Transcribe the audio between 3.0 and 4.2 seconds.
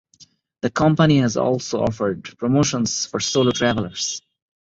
for solo travellers.